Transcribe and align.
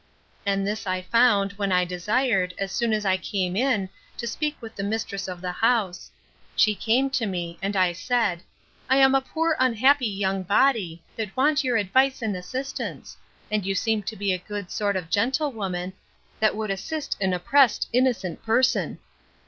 And 0.47 0.65
this 0.65 0.87
I 0.87 1.03
found, 1.03 1.51
when 1.59 1.71
I 1.71 1.85
desired, 1.85 2.55
as 2.57 2.71
soon 2.71 2.91
as 2.91 3.05
I 3.05 3.17
came 3.17 3.55
in, 3.55 3.87
to 4.17 4.25
speak 4.25 4.59
with 4.59 4.75
the 4.75 4.81
mistress 4.83 5.27
of 5.27 5.41
the 5.41 5.51
house. 5.51 6.09
She 6.55 6.73
came 6.73 7.11
to 7.11 7.27
me: 7.27 7.59
and 7.61 7.75
I 7.75 7.93
said, 7.93 8.41
I 8.89 8.97
am 8.97 9.13
a 9.13 9.21
poor 9.21 9.55
unhappy 9.59 10.07
young 10.07 10.41
body, 10.41 11.03
that 11.15 11.37
want 11.37 11.63
your 11.63 11.77
advice 11.77 12.23
and 12.23 12.35
assistance; 12.35 13.15
and 13.51 13.63
you 13.63 13.75
seem 13.75 14.01
to 14.01 14.15
be 14.15 14.33
a 14.33 14.39
good 14.39 14.71
sort 14.71 14.95
of 14.95 15.03
a 15.05 15.11
gentlewoman, 15.11 15.93
that 16.39 16.55
would 16.55 16.71
assist 16.71 17.15
an 17.21 17.31
oppressed 17.33 17.87
innocent 17.93 18.41
person. 18.41 18.97